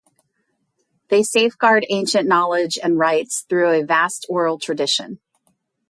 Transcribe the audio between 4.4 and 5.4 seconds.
tradition.